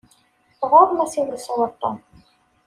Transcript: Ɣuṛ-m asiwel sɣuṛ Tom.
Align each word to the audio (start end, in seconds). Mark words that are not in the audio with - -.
Ɣuṛ-m 0.71 0.99
asiwel 1.05 1.39
sɣuṛ 1.41 1.69
Tom. 1.81 1.97